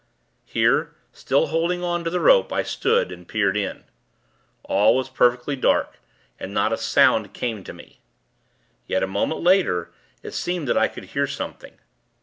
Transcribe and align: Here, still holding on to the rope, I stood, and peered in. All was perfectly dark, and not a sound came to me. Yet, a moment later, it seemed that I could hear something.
Here, 0.47 0.95
still 1.11 1.45
holding 1.53 1.83
on 1.83 2.03
to 2.03 2.09
the 2.09 2.19
rope, 2.19 2.51
I 2.51 2.63
stood, 2.63 3.11
and 3.11 3.27
peered 3.27 3.55
in. 3.55 3.83
All 4.63 4.95
was 4.95 5.09
perfectly 5.09 5.55
dark, 5.55 5.99
and 6.39 6.55
not 6.55 6.73
a 6.73 6.77
sound 6.79 7.33
came 7.33 7.63
to 7.63 7.71
me. 7.71 7.99
Yet, 8.87 9.03
a 9.03 9.07
moment 9.07 9.41
later, 9.41 9.91
it 10.23 10.33
seemed 10.33 10.67
that 10.67 10.75
I 10.75 10.87
could 10.87 11.03
hear 11.03 11.27
something. 11.27 11.77